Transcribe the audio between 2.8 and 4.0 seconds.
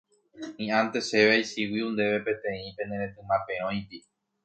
nde retyma perõipi.